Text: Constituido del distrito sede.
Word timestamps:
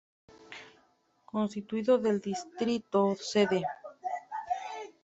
Constituido 1.27 1.99
del 1.99 2.21
distrito 2.21 3.15
sede. 3.19 3.61